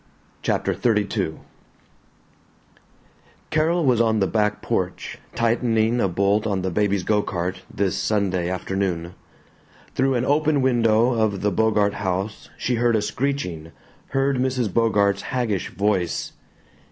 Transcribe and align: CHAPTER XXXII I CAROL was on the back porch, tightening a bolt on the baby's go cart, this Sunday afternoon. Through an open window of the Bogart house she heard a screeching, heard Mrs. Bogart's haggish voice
CHAPTER 0.41 0.73
XXXII 0.73 1.27
I 1.33 2.77
CAROL 3.51 3.85
was 3.85 4.01
on 4.01 4.19
the 4.19 4.25
back 4.25 4.63
porch, 4.63 5.19
tightening 5.35 6.01
a 6.01 6.07
bolt 6.07 6.47
on 6.47 6.63
the 6.63 6.71
baby's 6.71 7.03
go 7.03 7.21
cart, 7.21 7.61
this 7.71 7.99
Sunday 7.99 8.49
afternoon. 8.49 9.13
Through 9.93 10.15
an 10.15 10.25
open 10.25 10.63
window 10.63 11.13
of 11.13 11.41
the 11.41 11.51
Bogart 11.51 11.93
house 11.93 12.49
she 12.57 12.77
heard 12.77 12.95
a 12.95 13.01
screeching, 13.03 13.73
heard 14.07 14.37
Mrs. 14.37 14.73
Bogart's 14.73 15.21
haggish 15.21 15.69
voice 15.69 16.31